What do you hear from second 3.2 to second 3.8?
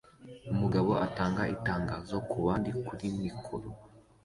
mikoro